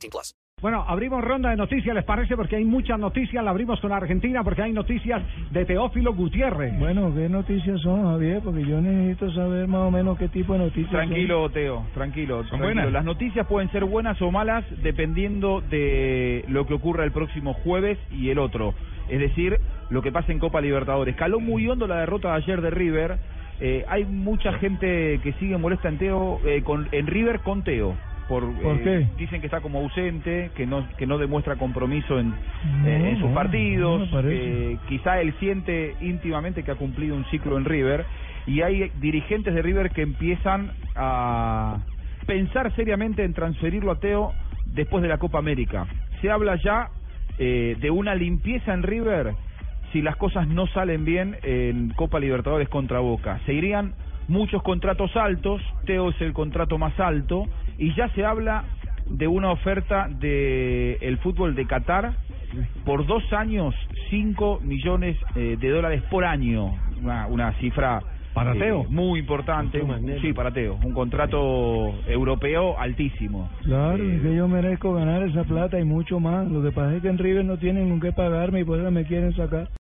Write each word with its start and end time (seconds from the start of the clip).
18 0.00 0.10
plus. 0.10 0.34
Bueno, 0.60 0.84
abrimos 0.86 1.24
ronda 1.24 1.48
de 1.48 1.56
noticias, 1.56 1.94
¿les 1.94 2.04
parece? 2.04 2.36
Porque 2.36 2.56
hay 2.56 2.66
muchas 2.66 2.98
noticias. 2.98 3.42
La 3.42 3.50
abrimos 3.50 3.80
con 3.80 3.92
Argentina 3.92 4.44
porque 4.44 4.60
hay 4.60 4.74
noticias 4.74 5.22
de 5.50 5.64
Teófilo 5.64 6.12
Gutiérrez. 6.12 6.78
Bueno, 6.78 7.14
¿qué 7.14 7.30
noticias 7.30 7.80
son, 7.80 8.04
Javier? 8.04 8.42
Porque 8.44 8.66
yo 8.66 8.78
necesito 8.78 9.32
saber 9.32 9.66
más 9.68 9.88
o 9.88 9.90
menos 9.90 10.18
qué 10.18 10.28
tipo 10.28 10.52
de 10.52 10.58
noticias 10.58 10.90
Tranquilo, 10.90 11.48
Teo, 11.48 11.86
tranquilo. 11.94 12.40
¿Son 12.40 12.58
tranquilo. 12.58 12.74
buenas? 12.74 12.92
Las 12.92 13.04
noticias 13.06 13.46
pueden 13.46 13.70
ser 13.72 13.86
buenas 13.86 14.20
o 14.20 14.30
malas 14.30 14.66
dependiendo 14.82 15.62
de 15.62 16.44
lo 16.48 16.66
que 16.66 16.74
ocurra 16.74 17.04
el 17.04 17.12
próximo 17.12 17.54
jueves 17.54 17.98
y 18.10 18.28
el 18.28 18.38
otro. 18.38 18.74
Es 19.08 19.18
decir, 19.18 19.58
lo 19.88 20.02
que 20.02 20.12
pasa 20.12 20.30
en 20.30 20.40
Copa 20.40 20.60
Libertadores. 20.60 21.16
Caló 21.16 21.40
muy 21.40 21.66
hondo 21.68 21.86
la 21.86 22.00
derrota 22.00 22.32
de 22.32 22.34
ayer 22.34 22.60
de 22.60 22.68
River. 22.68 23.18
Eh, 23.60 23.86
hay 23.88 24.04
mucha 24.04 24.52
gente 24.54 25.20
que 25.22 25.32
sigue 25.40 25.56
molesta 25.56 25.88
en 25.88 25.96
Teo, 25.96 26.38
eh, 26.44 26.60
con, 26.62 26.86
en 26.92 27.06
River 27.06 27.40
con 27.40 27.64
Teo. 27.64 27.96
Por, 28.30 28.44
¿Por 28.62 28.76
eh, 28.76 28.80
qué? 28.84 29.06
Dicen 29.18 29.40
que 29.40 29.48
está 29.48 29.60
como 29.60 29.80
ausente, 29.80 30.52
que 30.54 30.64
no, 30.64 30.86
que 30.96 31.04
no 31.04 31.18
demuestra 31.18 31.56
compromiso 31.56 32.20
en, 32.20 32.30
No, 32.30 32.86
eh, 32.86 33.10
en 33.10 33.18
sus 33.18 33.28
no, 33.28 33.34
partidos. 33.34 34.08
no. 34.12 34.20
Eh, 34.24 34.78
quizá 34.88 35.20
él 35.20 35.34
siente 35.40 35.96
íntimamente 36.00 36.62
que 36.62 36.70
ha 36.70 36.76
cumplido 36.76 37.16
un 37.16 37.24
ciclo 37.26 37.58
en 37.58 37.64
River. 37.64 38.06
Y 38.46 38.62
hay 38.62 38.92
dirigentes 39.00 39.52
de 39.52 39.62
River 39.62 39.90
que 39.90 40.02
empiezan 40.02 40.70
a 40.94 41.78
pensar 42.24 42.72
seriamente 42.76 43.24
en 43.24 43.34
transferirlo 43.34 43.90
a 43.90 43.98
Teo 43.98 44.32
después 44.66 45.02
de 45.02 45.08
la 45.08 45.18
Copa 45.18 45.38
América. 45.38 45.88
Se 46.20 46.30
habla 46.30 46.54
ya 46.62 46.90
eh, 47.38 47.76
de 47.80 47.90
una 47.90 48.14
limpieza 48.14 48.72
en 48.72 48.84
River 48.84 49.34
si 49.92 50.02
las 50.02 50.14
cosas 50.14 50.46
no 50.46 50.68
salen 50.68 51.04
bien 51.04 51.36
en 51.42 51.90
Copa 51.96 52.20
Libertadores 52.20 52.68
contra 52.68 53.00
Boca. 53.00 53.40
Se 53.44 53.52
irían 53.52 53.94
muchos 54.28 54.62
contratos 54.62 55.16
altos, 55.16 55.60
Teo 55.84 56.10
es 56.10 56.20
el 56.20 56.32
contrato 56.32 56.78
más 56.78 56.98
alto, 57.00 57.48
y 57.80 57.92
ya 57.94 58.08
se 58.10 58.24
habla 58.24 58.64
de 59.08 59.26
una 59.26 59.50
oferta 59.50 60.06
de 60.08 60.98
el 61.00 61.18
fútbol 61.18 61.54
de 61.56 61.66
Qatar 61.66 62.12
por 62.84 63.06
dos 63.06 63.22
años, 63.32 63.74
5 64.10 64.60
millones 64.62 65.16
eh, 65.34 65.56
de 65.58 65.68
dólares 65.70 66.02
por 66.10 66.24
año, 66.24 66.72
una, 67.02 67.26
una 67.26 67.52
cifra 67.54 68.00
¿Para 68.34 68.54
eh, 68.54 68.58
Teo? 68.58 68.84
muy 68.88 69.18
importante, 69.18 69.82
un- 69.82 70.18
sí, 70.20 70.32
para 70.32 70.52
Teo, 70.52 70.74
un 70.74 70.92
contrato 70.92 71.92
europeo 72.06 72.78
altísimo. 72.78 73.50
Claro, 73.64 74.04
Eh, 74.04 74.16
es 74.16 74.22
que 74.22 74.34
yo 74.36 74.46
merezco 74.46 74.94
ganar 74.94 75.22
esa 75.24 75.42
plata 75.44 75.80
y 75.80 75.84
mucho 75.84 76.20
más. 76.20 76.48
Lo 76.48 76.62
que 76.62 76.70
pasa 76.70 76.94
es 76.96 77.02
que 77.02 77.08
en 77.08 77.18
River 77.18 77.44
no 77.44 77.56
tienen 77.58 77.88
con 77.88 78.00
qué 78.00 78.12
pagarme 78.12 78.60
y 78.60 78.64
por 78.64 78.78
eso 78.78 78.90
me 78.92 79.04
quieren 79.04 79.32
sacar. 79.34 79.68